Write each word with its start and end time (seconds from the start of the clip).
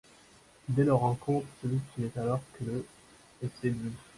Dès 0.67 0.83
leur 0.83 0.97
rencontre 1.01 1.45
celui 1.61 1.77
qui 1.93 2.01
n'est 2.01 2.17
alors 2.17 2.41
que 2.53 2.63
le 2.63 2.83
est 3.43 3.51
séduit. 3.61 3.93